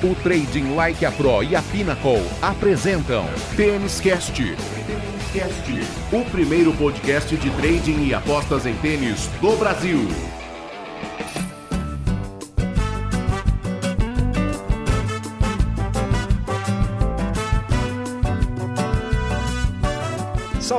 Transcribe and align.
O 0.00 0.14
Trading 0.14 0.76
Like 0.76 1.04
a 1.04 1.10
Pro 1.10 1.42
e 1.42 1.56
a 1.56 1.62
Pinnacle 1.62 2.24
apresentam 2.40 3.26
Tênis 3.56 4.00
Cast. 4.00 4.40
O 6.12 6.24
primeiro 6.30 6.72
podcast 6.74 7.36
de 7.36 7.50
trading 7.50 8.06
e 8.06 8.14
apostas 8.14 8.64
em 8.64 8.74
tênis 8.76 9.26
do 9.40 9.56
Brasil. 9.56 10.06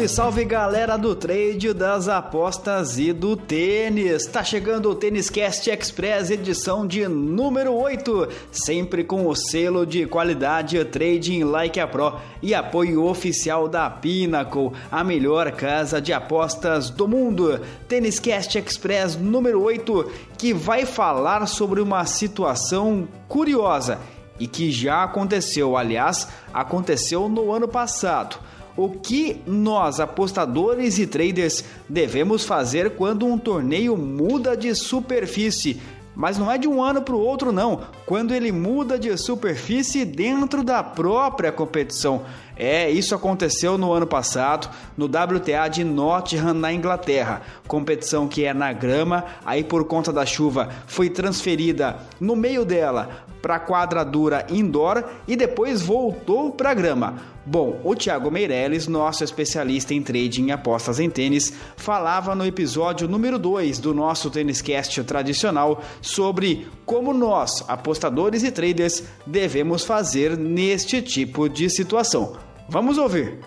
Salve, 0.00 0.08
salve 0.08 0.44
galera 0.44 0.96
do 0.96 1.14
trade, 1.14 1.74
das 1.74 2.08
apostas 2.08 2.98
e 2.98 3.12
do 3.12 3.36
tênis. 3.36 4.24
Tá 4.26 4.42
chegando 4.42 4.90
o 4.90 4.94
Tênis 4.94 5.28
Cast 5.28 5.68
Express 5.68 6.30
edição 6.30 6.86
de 6.86 7.06
número 7.08 7.74
8, 7.74 8.28
sempre 8.52 9.04
com 9.04 9.26
o 9.26 9.34
selo 9.34 9.84
de 9.84 10.06
qualidade 10.06 10.82
Trading 10.86 11.44
Like 11.44 11.80
a 11.80 11.86
Pro 11.86 12.14
e 12.40 12.54
apoio 12.54 13.04
oficial 13.04 13.68
da 13.68 13.90
Pinnacle, 13.90 14.72
a 14.90 15.02
melhor 15.02 15.50
casa 15.52 16.00
de 16.00 16.12
apostas 16.12 16.88
do 16.88 17.06
mundo. 17.06 17.60
Tênis 17.88 18.18
Cast 18.18 18.56
Express 18.58 19.16
número 19.16 19.62
8, 19.62 20.10
que 20.38 20.54
vai 20.54 20.86
falar 20.86 21.44
sobre 21.46 21.80
uma 21.80 22.06
situação 22.06 23.08
curiosa 23.28 23.98
e 24.38 24.46
que 24.46 24.70
já 24.70 25.02
aconteceu, 25.02 25.76
aliás, 25.76 26.28
aconteceu 26.54 27.28
no 27.28 27.52
ano 27.52 27.68
passado 27.68 28.38
o 28.76 28.88
que 28.88 29.40
nós, 29.46 30.00
apostadores 30.00 30.98
e 30.98 31.06
traders, 31.06 31.64
devemos 31.88 32.44
fazer 32.44 32.90
quando 32.96 33.26
um 33.26 33.38
torneio 33.38 33.96
muda 33.96 34.56
de 34.56 34.74
superfície. 34.74 35.80
Mas 36.14 36.36
não 36.36 36.50
é 36.50 36.58
de 36.58 36.68
um 36.68 36.82
ano 36.82 37.00
para 37.00 37.14
o 37.14 37.20
outro, 37.20 37.52
não. 37.52 37.80
Quando 38.04 38.34
ele 38.34 38.52
muda 38.52 38.98
de 38.98 39.16
superfície 39.16 40.04
dentro 40.04 40.62
da 40.62 40.82
própria 40.82 41.52
competição. 41.52 42.22
É, 42.56 42.90
isso 42.90 43.14
aconteceu 43.14 43.78
no 43.78 43.92
ano 43.92 44.06
passado, 44.06 44.68
no 44.96 45.06
WTA 45.06 45.66
de 45.68 45.82
Nottingham, 45.82 46.52
na 46.52 46.72
Inglaterra. 46.72 47.40
Competição 47.66 48.28
que 48.28 48.44
é 48.44 48.52
na 48.52 48.72
grama, 48.72 49.24
aí 49.46 49.64
por 49.64 49.84
conta 49.84 50.12
da 50.12 50.26
chuva 50.26 50.68
foi 50.86 51.08
transferida 51.08 51.96
no 52.20 52.36
meio 52.36 52.64
dela 52.64 53.24
para 53.40 53.56
a 53.56 53.60
quadradura 53.60 54.46
indoor 54.48 55.04
e 55.26 55.36
depois 55.36 55.82
voltou 55.82 56.52
para 56.52 56.70
a 56.70 56.74
grama. 56.74 57.16
Bom, 57.44 57.80
o 57.82 57.94
Thiago 57.94 58.30
Meirelles, 58.30 58.86
nosso 58.86 59.24
especialista 59.24 59.94
em 59.94 60.02
trading 60.02 60.46
e 60.46 60.52
apostas 60.52 61.00
em 61.00 61.08
tênis, 61.08 61.52
falava 61.76 62.34
no 62.34 62.44
episódio 62.44 63.08
número 63.08 63.38
2 63.38 63.78
do 63.78 63.94
nosso 63.94 64.30
Tênis 64.30 64.60
Cast 64.60 65.02
tradicional 65.04 65.82
sobre 66.02 66.68
como 66.84 67.14
nós, 67.14 67.64
apostadores 67.66 68.42
e 68.42 68.50
traders, 68.50 69.04
devemos 69.26 69.84
fazer 69.84 70.36
neste 70.36 71.00
tipo 71.00 71.48
de 71.48 71.70
situação. 71.70 72.36
Vamos 72.68 72.98
ouvir. 72.98 73.38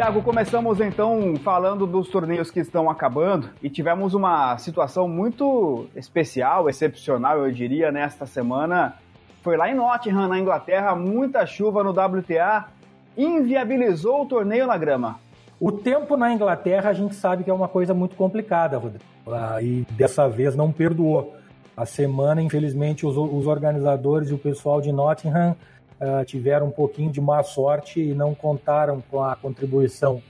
Tiago, 0.00 0.22
começamos 0.22 0.80
então 0.80 1.36
falando 1.44 1.86
dos 1.86 2.08
torneios 2.08 2.50
que 2.50 2.58
estão 2.58 2.88
acabando 2.88 3.50
e 3.62 3.68
tivemos 3.68 4.14
uma 4.14 4.56
situação 4.56 5.06
muito 5.06 5.88
especial, 5.94 6.70
excepcional, 6.70 7.44
eu 7.44 7.52
diria, 7.52 7.92
nesta 7.92 8.24
semana. 8.24 8.94
Foi 9.42 9.58
lá 9.58 9.70
em 9.70 9.74
Nottingham, 9.74 10.26
na 10.26 10.38
Inglaterra, 10.38 10.96
muita 10.96 11.44
chuva 11.44 11.84
no 11.84 11.90
WTA, 11.90 12.68
inviabilizou 13.14 14.22
o 14.22 14.26
torneio 14.26 14.66
na 14.66 14.78
grama. 14.78 15.20
O 15.60 15.70
tempo 15.70 16.16
na 16.16 16.32
Inglaterra 16.32 16.88
a 16.88 16.94
gente 16.94 17.14
sabe 17.14 17.44
que 17.44 17.50
é 17.50 17.52
uma 17.52 17.68
coisa 17.68 17.92
muito 17.92 18.16
complicada, 18.16 18.78
Rodrigo. 18.78 19.04
Ah, 19.30 19.60
e 19.60 19.86
dessa 19.90 20.26
vez 20.30 20.56
não 20.56 20.72
perdoou. 20.72 21.36
A 21.76 21.84
semana, 21.84 22.40
infelizmente, 22.40 23.04
os, 23.04 23.18
os 23.18 23.46
organizadores 23.46 24.30
e 24.30 24.34
o 24.34 24.38
pessoal 24.38 24.80
de 24.80 24.92
Nottingham 24.92 25.54
uh, 26.00 26.24
tiveram 26.24 26.68
um 26.68 26.70
pouquinho 26.70 27.10
de 27.10 27.20
má 27.20 27.42
sorte 27.42 28.00
e 28.00 28.14
não 28.14 28.34
contaram 28.34 29.02
com 29.10 29.22
a 29.22 29.36
contribuição 29.36 30.22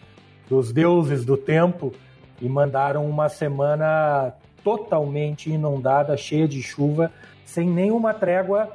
dos 0.49 0.73
deuses 0.73 1.25
do 1.25 1.37
tempo 1.37 1.93
e 2.41 2.49
mandaram 2.49 3.09
uma 3.09 3.29
semana 3.29 4.35
totalmente 4.65 5.51
inundada, 5.51 6.17
cheia 6.17 6.49
de 6.49 6.63
chuva, 6.63 7.11
sem 7.45 7.69
nenhuma 7.69 8.13
trégua 8.13 8.69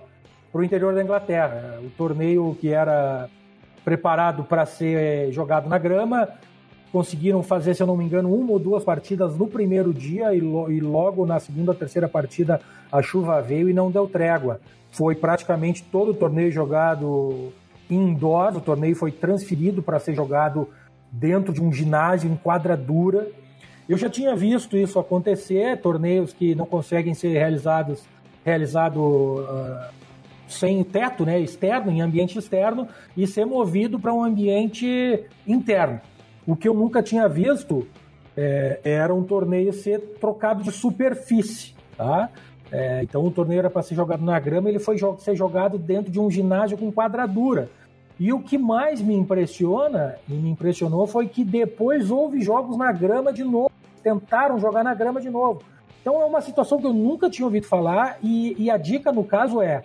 para 0.52 0.62
o 0.62 0.64
interior 0.64 0.96
da 0.96 1.04
Inglaterra. 1.04 1.80
O 1.84 1.90
torneio 1.92 2.56
que 2.60 2.72
era 2.72 3.30
preparado 3.84 4.44
para 4.44 4.66
ser 4.66 5.32
jogado 5.32 5.70
na 5.70 5.78
grama, 5.78 6.30
conseguiram 6.96 7.44
fazer, 7.44 7.74
se 7.74 7.84
eu 7.84 7.88
não 7.88 7.98
me 7.98 8.06
engano, 8.06 8.34
uma 8.34 8.54
ou 8.54 8.58
duas 8.58 8.82
partidas 8.82 9.38
no 9.38 9.48
primeiro 9.48 9.94
dia 9.94 10.34
e, 10.34 10.40
lo 10.40 10.72
e 10.72 10.80
logo 10.80 11.26
na 11.26 11.42
segunda, 11.42 11.74
terceira 11.74 12.08
partida 12.08 12.62
a 12.90 13.02
chuva 13.02 13.42
veio 13.42 13.70
e 13.70 13.74
não 13.74 13.92
deu 13.92 14.08
trégua. 14.08 14.62
Foi 14.92 15.14
praticamente 15.14 15.84
todo 15.84 16.12
o 16.12 16.14
torneio 16.14 16.50
jogado 16.54 17.52
indoor, 17.90 18.56
o 18.56 18.62
torneio 18.62 18.96
foi 18.96 19.12
transferido 19.12 19.84
para 19.84 20.00
ser 20.00 20.16
jogado 20.16 20.70
dentro 21.12 21.52
de 21.52 21.62
um 21.62 21.70
ginásio 21.70 22.32
em 22.32 22.38
quadradura. 22.38 23.28
Eu 23.90 23.98
já 23.98 24.10
tinha 24.10 24.34
visto 24.34 24.78
isso 24.78 24.98
acontecer, 24.98 25.82
torneios 25.82 26.32
que 26.32 26.56
não 26.56 26.66
conseguem 26.66 27.14
ser 27.14 27.34
realizados 27.34 28.06
realizado 28.46 29.02
uh, 29.02 29.94
sem 30.48 30.82
teto, 30.82 31.26
né, 31.26 31.42
externo, 31.42 31.92
em 31.92 32.00
ambiente 32.00 32.40
externo, 32.40 32.88
e 33.18 33.28
ser 33.28 33.44
movido 33.44 34.00
para 34.00 34.14
um 34.14 34.24
ambiente 34.24 35.26
interno. 35.46 36.00
O 36.48 36.56
que 36.56 36.68
eu 36.68 36.74
nunca 36.74 37.02
tinha 37.02 37.28
visto 37.28 37.88
é, 38.36 38.80
era 38.84 39.14
um 39.14 39.24
torneio 39.24 39.74
ser 39.74 40.00
trocado 40.20 40.64
de 40.64 40.72
superfície, 40.72 41.74
tá? 41.98 42.30
É, 42.72 43.04
então 43.04 43.26
o 43.26 43.32
torneio 43.32 43.60
era 43.60 43.70
para 43.70 43.82
ser 43.82 43.96
jogado 43.96 44.24
na 44.24 44.40
grama, 44.40 44.70
ele 44.70 44.80
foi 44.80 44.98
ser 45.20 45.36
jogado 45.36 45.78
dentro 45.78 46.12
de 46.12 46.20
um 46.20 46.30
ginásio 46.30 46.78
com 46.78 46.92
quadradura. 46.92 47.70
E 48.20 48.32
o 48.32 48.40
que 48.40 48.58
mais 48.58 49.02
me 49.02 49.14
impressiona 49.14 50.16
e 50.28 50.34
me 50.34 50.50
impressionou 50.50 51.06
foi 51.06 51.28
que 51.28 51.44
depois 51.44 52.10
houve 52.10 52.42
jogos 52.42 52.78
na 52.78 52.92
grama 52.92 53.32
de 53.32 53.44
novo, 53.44 53.72
tentaram 54.02 54.60
jogar 54.60 54.84
na 54.84 54.94
grama 54.94 55.20
de 55.20 55.30
novo. 55.30 55.62
Então 56.02 56.22
é 56.22 56.26
uma 56.26 56.42
situação 56.42 56.80
que 56.80 56.86
eu 56.86 56.94
nunca 56.94 57.30
tinha 57.30 57.46
ouvido 57.46 57.66
falar 57.66 58.18
e, 58.22 58.56
e 58.62 58.70
a 58.70 58.78
dica 58.78 59.12
no 59.12 59.24
caso 59.24 59.62
é 59.62 59.84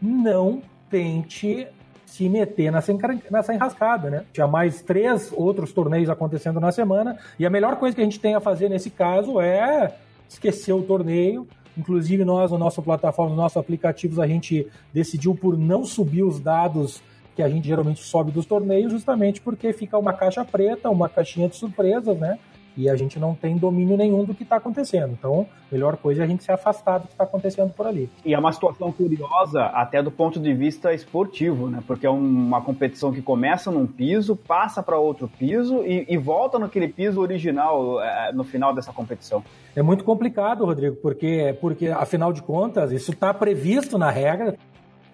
não 0.00 0.62
tente 0.88 1.66
se 2.14 2.28
meter 2.28 2.70
nessa, 2.70 2.92
nessa 3.28 3.52
enrascada, 3.52 4.08
né? 4.08 4.24
Tinha 4.32 4.46
mais 4.46 4.80
três 4.80 5.32
outros 5.32 5.72
torneios 5.72 6.08
acontecendo 6.08 6.60
na 6.60 6.70
semana 6.70 7.18
e 7.36 7.44
a 7.44 7.50
melhor 7.50 7.74
coisa 7.74 7.96
que 7.96 8.00
a 8.00 8.04
gente 8.04 8.20
tem 8.20 8.36
a 8.36 8.40
fazer 8.40 8.68
nesse 8.68 8.88
caso 8.88 9.40
é 9.40 9.92
esquecer 10.28 10.72
o 10.72 10.82
torneio, 10.82 11.44
Inclusive, 11.76 12.24
nós, 12.24 12.52
na 12.52 12.58
nossa 12.58 12.80
plataforma, 12.80 13.30
nos 13.30 13.38
nossos 13.38 13.56
aplicativos, 13.56 14.20
a 14.20 14.28
gente 14.28 14.64
decidiu 14.92 15.34
por 15.34 15.58
não 15.58 15.84
subir 15.84 16.22
os 16.22 16.38
dados 16.38 17.02
que 17.34 17.42
a 17.42 17.48
gente 17.48 17.66
geralmente 17.66 18.00
sobe 18.00 18.30
dos 18.30 18.46
torneios, 18.46 18.92
justamente 18.92 19.40
porque 19.40 19.72
fica 19.72 19.98
uma 19.98 20.12
caixa 20.12 20.44
preta, 20.44 20.88
uma 20.88 21.08
caixinha 21.08 21.48
de 21.48 21.56
surpresas, 21.56 22.16
né? 22.16 22.38
E 22.76 22.88
a 22.88 22.96
gente 22.96 23.18
não 23.18 23.34
tem 23.34 23.56
domínio 23.56 23.96
nenhum 23.96 24.24
do 24.24 24.34
que 24.34 24.42
está 24.42 24.56
acontecendo. 24.56 25.12
Então, 25.12 25.46
a 25.70 25.74
melhor 25.74 25.96
coisa 25.96 26.22
é 26.22 26.24
a 26.24 26.26
gente 26.26 26.44
se 26.44 26.52
afastar 26.52 26.98
do 26.98 27.06
que 27.06 27.12
está 27.12 27.24
acontecendo 27.24 27.72
por 27.72 27.86
ali. 27.86 28.08
E 28.24 28.34
é 28.34 28.38
uma 28.38 28.52
situação 28.52 28.92
curiosa 28.92 29.64
até 29.66 30.02
do 30.02 30.10
ponto 30.10 30.40
de 30.40 30.52
vista 30.52 30.92
esportivo, 30.92 31.68
né? 31.68 31.82
Porque 31.86 32.06
é 32.06 32.10
uma 32.10 32.60
competição 32.60 33.12
que 33.12 33.22
começa 33.22 33.70
num 33.70 33.86
piso, 33.86 34.36
passa 34.36 34.82
para 34.82 34.98
outro 34.98 35.28
piso 35.28 35.84
e, 35.84 36.06
e, 36.08 36.16
volta 36.16 36.58
naquele 36.58 36.88
piso 36.88 37.20
original 37.20 38.02
é, 38.02 38.32
no 38.32 38.44
final 38.44 38.74
dessa 38.74 38.92
competição. 38.92 39.42
É 39.74 39.82
muito 39.82 40.04
complicado, 40.04 40.64
Rodrigo, 40.64 40.96
porque, 40.96 41.56
porque 41.60 41.88
afinal 41.88 42.32
de 42.32 42.42
contas, 42.42 42.92
isso 42.92 43.12
está 43.12 43.32
previsto 43.32 43.98
na 43.98 44.10
regra, 44.10 44.56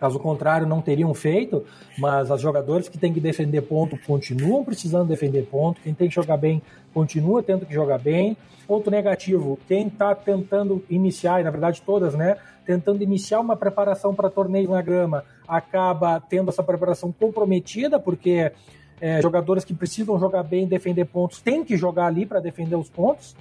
Caso 0.01 0.19
contrário, 0.19 0.67
não 0.67 0.81
teriam 0.81 1.13
feito, 1.13 1.63
mas 1.99 2.31
os 2.31 2.41
jogadores 2.41 2.89
que 2.89 2.97
têm 2.97 3.13
que 3.13 3.21
defender 3.21 3.61
ponto 3.61 3.99
continuam 4.07 4.65
precisando 4.65 5.07
defender 5.07 5.43
ponto, 5.43 5.81
quem 5.83 5.93
tem 5.93 6.09
que 6.09 6.15
jogar 6.15 6.39
bem 6.39 6.63
continua 6.93 7.43
tendo 7.43 7.67
que 7.67 7.75
jogar 7.75 7.99
bem. 7.99 8.37
Ponto 8.67 8.91
negativo, 8.91 9.59
quem 9.67 9.89
está 9.89 10.15
tentando 10.15 10.83
iniciar, 10.89 11.41
e 11.41 11.45
na 11.45 11.51
verdade 11.51 11.83
todas, 11.83 12.15
né? 12.15 12.37
Tentando 12.65 13.03
iniciar 13.03 13.41
uma 13.41 13.57
preparação 13.57 14.15
para 14.15 14.31
torneio 14.31 14.71
na 14.71 14.81
grama, 14.81 15.25
acaba 15.47 16.21
tendo 16.21 16.51
essa 16.51 16.63
preparação 16.63 17.13
comprometida, 17.13 17.99
porque 17.99 18.53
é, 19.01 19.21
jogadores 19.21 19.65
que 19.65 19.75
precisam 19.75 20.19
jogar 20.19 20.45
bem, 20.45 20.67
defender 20.67 21.05
pontos, 21.07 21.41
têm 21.41 21.65
que 21.65 21.77
jogar 21.77 22.07
ali 22.07 22.25
para 22.25 22.39
defender 22.39 22.77
os 22.77 22.89
pontos 22.89 23.35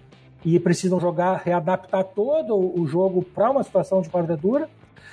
e 0.43 0.59
precisam 0.59 0.99
jogar, 0.99 1.41
readaptar 1.43 2.03
todo 2.03 2.55
o 2.55 2.87
jogo 2.87 3.21
para 3.21 3.51
uma 3.51 3.63
situação 3.63 4.01
de 4.01 4.09
quadradura. 4.09 4.69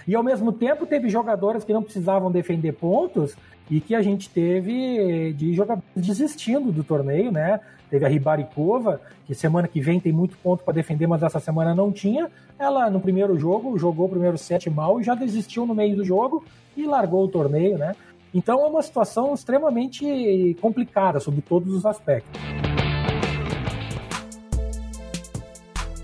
E 0.07 0.15
ao 0.15 0.23
mesmo 0.23 0.53
tempo 0.53 0.87
teve 0.87 1.09
jogadores 1.09 1.65
que 1.65 1.73
não 1.73 1.83
precisavam 1.83 2.31
defender 2.31 2.73
pontos 2.73 3.37
e 3.71 3.81
que 3.81 3.95
a 3.95 4.03
gente 4.03 4.31
teve 4.31 5.33
de 5.33 5.53
jogadores 5.55 5.89
desistindo 5.95 6.71
do 6.71 6.85
torneio, 6.85 7.33
né? 7.33 7.61
Teve 7.91 8.05
a 8.05 8.09
Ribaricova, 8.09 9.01
que 9.27 9.35
semana 9.35 9.69
que 9.69 9.81
vem 9.81 10.01
tem 10.01 10.13
muito 10.13 10.37
ponto 10.39 10.65
para 10.65 10.75
defender, 10.75 11.07
mas 11.07 11.23
essa 11.23 11.39
semana 11.39 11.75
não 11.75 11.93
tinha. 11.93 12.29
Ela 12.59 12.91
no 12.91 13.01
primeiro 13.01 13.39
jogo 13.39 13.79
jogou 13.79 14.07
o 14.07 14.11
primeiro 14.11 14.37
set 14.37 14.69
mal 14.69 15.01
e 15.01 15.05
já 15.05 15.15
desistiu 15.15 15.67
no 15.67 15.75
meio 15.75 15.97
do 15.97 16.05
jogo 16.05 16.45
e 16.77 16.87
largou 16.87 17.25
o 17.25 17.29
torneio, 17.29 17.79
né? 17.79 17.95
Então 18.35 18.61
é 18.61 18.67
uma 18.67 18.83
situação 18.83 19.35
extremamente 19.35 20.57
complicada 20.61 21.21
sobre 21.21 21.41
todos 21.41 21.73
os 21.73 21.87
aspectos. 21.87 22.66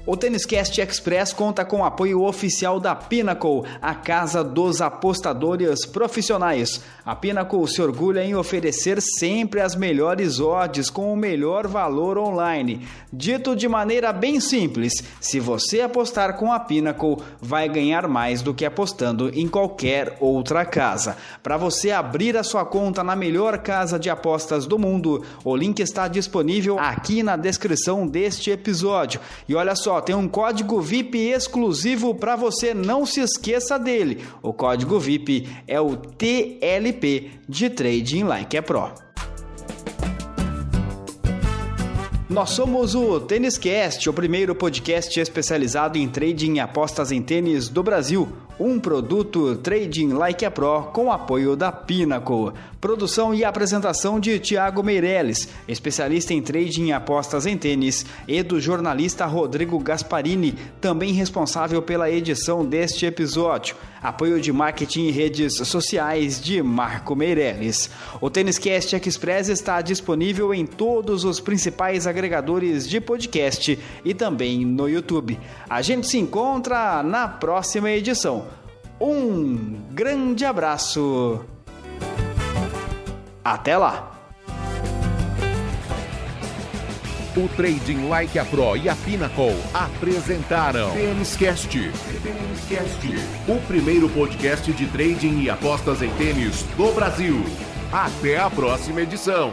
O 0.04 0.16
Tênis 0.16 0.44
Cast 0.44 0.80
Express 0.80 1.32
conta 1.32 1.64
com 1.64 1.78
o 1.78 1.84
apoio 1.84 2.24
oficial 2.24 2.80
da 2.80 2.92
Pinnacle, 2.92 3.62
a 3.80 3.94
casa 3.94 4.42
dos 4.42 4.80
apostadores 4.80 5.86
profissionais. 5.86 6.82
A 7.06 7.14
Pinnacle 7.14 7.68
se 7.68 7.80
orgulha 7.80 8.24
em 8.24 8.34
oferecer 8.34 9.00
sempre 9.00 9.60
as 9.60 9.76
melhores 9.76 10.40
odds 10.40 10.90
com 10.90 11.12
o 11.12 11.16
melhor 11.16 11.68
valor 11.68 12.18
online. 12.18 12.84
Dito 13.12 13.54
de 13.54 13.68
maneira 13.68 14.12
bem 14.12 14.40
simples, 14.40 15.04
se 15.20 15.38
você 15.38 15.82
apostar 15.82 16.36
com 16.36 16.52
a 16.52 16.58
Pinnacle, 16.58 17.18
vai 17.40 17.68
ganhar 17.68 18.08
mais 18.08 18.42
do 18.42 18.52
que 18.52 18.64
apostando 18.64 19.30
em 19.32 19.46
qualquer 19.46 20.16
outra 20.18 20.64
casa. 20.64 21.16
Para 21.44 21.56
você 21.56 21.92
abrir 21.92 22.36
a 22.36 22.42
sua 22.42 22.64
conta 22.64 23.04
na 23.04 23.14
melhor 23.14 23.58
casa 23.58 24.00
de 24.00 24.10
apostas 24.10 24.66
do 24.66 24.80
mundo, 24.80 25.24
o 25.44 25.54
link 25.54 25.78
está 25.78 26.08
disponível 26.08 26.76
aqui 26.80 27.22
na 27.22 27.36
descrição 27.36 28.04
deste 28.04 28.50
episódio. 28.50 29.20
E 29.48 29.54
olha 29.54 29.76
só, 29.76 29.91
tem 30.00 30.14
um 30.14 30.28
código 30.28 30.80
VIP 30.80 31.18
exclusivo 31.18 32.14
para 32.14 32.36
você, 32.36 32.72
não 32.72 33.04
se 33.04 33.20
esqueça 33.20 33.78
dele. 33.78 34.24
O 34.42 34.52
código 34.52 34.98
VIP 34.98 35.48
é 35.66 35.80
o 35.80 35.96
TLP 35.96 37.32
de 37.48 37.68
Trading 37.68 38.24
Like 38.24 38.56
a 38.56 38.62
Pro. 38.62 38.92
Nós 42.32 42.48
somos 42.48 42.94
o 42.94 43.20
Tênis 43.20 43.58
Cast, 43.58 44.08
o 44.08 44.12
primeiro 44.12 44.54
podcast 44.54 45.20
especializado 45.20 45.98
em 45.98 46.08
trading 46.08 46.54
e 46.54 46.60
apostas 46.60 47.12
em 47.12 47.20
tênis 47.20 47.68
do 47.68 47.82
Brasil. 47.82 48.26
Um 48.60 48.78
produto 48.78 49.56
Trading 49.56 50.12
Like 50.12 50.44
a 50.44 50.50
Pro 50.50 50.90
com 50.92 51.10
apoio 51.10 51.56
da 51.56 51.72
Pinnacle. 51.72 52.52
Produção 52.80 53.34
e 53.34 53.44
apresentação 53.44 54.20
de 54.20 54.38
Tiago 54.38 54.82
Meirelles, 54.82 55.48
especialista 55.66 56.34
em 56.34 56.42
trading 56.42 56.86
e 56.86 56.92
apostas 56.92 57.46
em 57.46 57.56
tênis, 57.56 58.04
e 58.26 58.42
do 58.42 58.60
jornalista 58.60 59.24
Rodrigo 59.24 59.78
Gasparini, 59.78 60.54
também 60.80 61.12
responsável 61.12 61.80
pela 61.80 62.10
edição 62.10 62.64
deste 62.64 63.06
episódio. 63.06 63.76
Apoio 64.02 64.40
de 64.40 64.52
marketing 64.52 65.06
e 65.06 65.10
redes 65.12 65.54
sociais 65.58 66.40
de 66.40 66.60
Marco 66.60 67.14
Meirelles. 67.14 67.88
O 68.20 68.28
Tênis 68.28 68.58
Cast 68.58 68.96
Express 68.96 69.48
está 69.48 69.80
disponível 69.80 70.52
em 70.52 70.66
todos 70.66 71.24
os 71.24 71.38
principais 71.38 72.04
agregadores 72.04 72.88
de 72.88 73.00
podcast 73.00 73.78
e 74.04 74.12
também 74.12 74.64
no 74.66 74.88
YouTube. 74.88 75.38
A 75.70 75.80
gente 75.82 76.08
se 76.08 76.18
encontra 76.18 77.00
na 77.04 77.28
próxima 77.28 77.92
edição. 77.92 78.51
Um 79.04 79.80
grande 79.90 80.44
abraço! 80.44 81.44
Até 83.44 83.76
lá! 83.76 84.12
O 87.36 87.48
Trading 87.56 88.08
Like 88.08 88.38
a 88.38 88.44
Pro 88.44 88.76
e 88.76 88.88
a 88.88 88.94
Pinnacle 88.94 89.56
apresentaram 89.74 90.92
Tênis 90.92 91.34
Cast. 91.34 91.76
O 93.48 93.66
primeiro 93.66 94.08
podcast 94.08 94.72
de 94.72 94.86
trading 94.86 95.40
e 95.40 95.50
apostas 95.50 96.00
em 96.00 96.10
tênis 96.10 96.62
do 96.76 96.92
Brasil. 96.92 97.42
Até 97.90 98.38
a 98.38 98.48
próxima 98.48 99.00
edição. 99.00 99.52